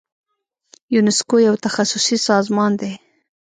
[0.95, 2.91] یونسکو یو تخصصي سازمان دی.